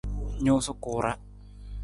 Nuusa 0.43 0.71
ku 0.81 0.93
ra. 1.03 1.11